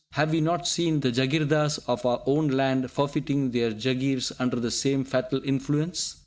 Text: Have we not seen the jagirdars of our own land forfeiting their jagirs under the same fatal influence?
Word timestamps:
Have 0.13 0.31
we 0.31 0.41
not 0.41 0.67
seen 0.67 1.01
the 1.01 1.11
jagirdars 1.11 1.77
of 1.87 2.07
our 2.07 2.23
own 2.25 2.47
land 2.47 2.89
forfeiting 2.89 3.51
their 3.51 3.69
jagirs 3.69 4.31
under 4.39 4.59
the 4.59 4.71
same 4.71 5.03
fatal 5.03 5.41
influence? 5.43 6.15